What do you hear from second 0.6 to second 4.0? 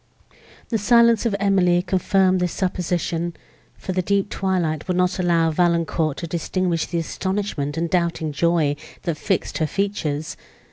The silence of Emily confirmed this supposition; for